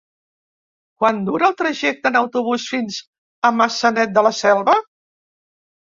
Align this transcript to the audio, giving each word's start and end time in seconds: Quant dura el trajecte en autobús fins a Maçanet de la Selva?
Quant 1.01 1.19
dura 1.27 1.49
el 1.51 1.55
trajecte 1.59 2.11
en 2.11 2.17
autobús 2.21 2.65
fins 2.71 2.97
a 3.51 3.55
Maçanet 3.61 4.19
de 4.19 4.25
la 4.29 4.33
Selva? 4.39 4.79